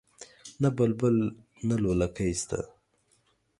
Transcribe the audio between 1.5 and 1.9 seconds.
نه